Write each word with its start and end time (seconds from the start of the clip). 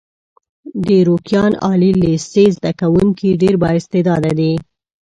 د 0.85 0.87
روکيان 1.07 1.51
عالي 1.65 1.91
لیسې 2.01 2.45
زده 2.55 2.71
کوونکي 2.81 3.29
ډېر 3.41 3.55
با 3.61 3.69
استعداده 3.79 4.31
دي. 4.39 4.53